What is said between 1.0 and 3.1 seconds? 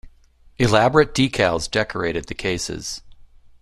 decals decorated the cases.